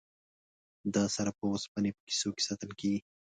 [0.95, 2.99] دا سره په اوسپنې په کیسو کې ساتل کیږي.